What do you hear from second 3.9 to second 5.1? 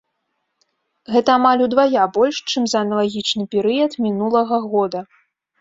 мінулага года.